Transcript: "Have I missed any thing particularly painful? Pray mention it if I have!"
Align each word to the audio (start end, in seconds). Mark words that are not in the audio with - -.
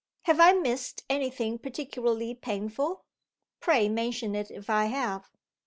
"Have 0.23 0.39
I 0.39 0.53
missed 0.53 1.03
any 1.11 1.29
thing 1.29 1.59
particularly 1.59 2.33
painful? 2.33 3.05
Pray 3.59 3.87
mention 3.87 4.33
it 4.33 4.49
if 4.49 4.67
I 4.67 4.85
have!" 4.85 5.29